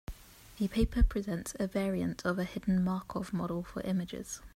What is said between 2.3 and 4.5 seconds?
a hidden Markov model for images.